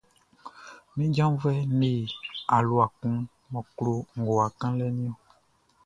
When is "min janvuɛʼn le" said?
0.95-1.91